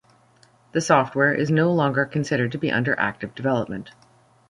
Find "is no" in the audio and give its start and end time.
1.31-1.71